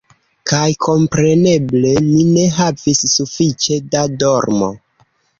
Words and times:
Kaj 0.51 0.67
kompreneble, 0.85 1.91
mi 2.05 2.23
ne 2.29 2.45
havis 2.59 3.01
sufiĉe 3.11 3.77
da 3.97 4.01
dormo. 4.23 4.71